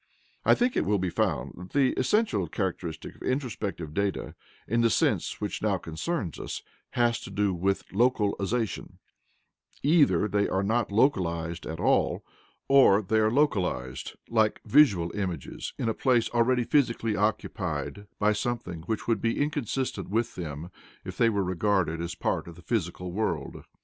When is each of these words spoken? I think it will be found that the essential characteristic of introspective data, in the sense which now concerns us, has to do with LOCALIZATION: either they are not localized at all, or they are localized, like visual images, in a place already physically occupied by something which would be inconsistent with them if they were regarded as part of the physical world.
I 0.43 0.55
think 0.55 0.75
it 0.75 0.83
will 0.87 0.97
be 0.97 1.11
found 1.11 1.53
that 1.57 1.73
the 1.73 1.93
essential 1.93 2.47
characteristic 2.47 3.13
of 3.17 3.21
introspective 3.21 3.93
data, 3.93 4.33
in 4.67 4.81
the 4.81 4.89
sense 4.89 5.39
which 5.39 5.61
now 5.61 5.77
concerns 5.77 6.39
us, 6.39 6.63
has 6.95 7.19
to 7.19 7.29
do 7.29 7.53
with 7.53 7.83
LOCALIZATION: 7.91 8.97
either 9.83 10.27
they 10.27 10.49
are 10.49 10.63
not 10.63 10.91
localized 10.91 11.67
at 11.67 11.79
all, 11.79 12.25
or 12.67 13.03
they 13.03 13.19
are 13.19 13.29
localized, 13.29 14.13
like 14.27 14.61
visual 14.65 15.11
images, 15.13 15.73
in 15.77 15.87
a 15.87 15.93
place 15.93 16.29
already 16.31 16.63
physically 16.63 17.15
occupied 17.15 18.07
by 18.17 18.33
something 18.33 18.81
which 18.87 19.07
would 19.07 19.21
be 19.21 19.39
inconsistent 19.39 20.09
with 20.09 20.33
them 20.33 20.71
if 21.05 21.15
they 21.15 21.29
were 21.29 21.43
regarded 21.43 22.01
as 22.01 22.15
part 22.15 22.47
of 22.47 22.55
the 22.55 22.63
physical 22.63 23.11
world. 23.11 23.65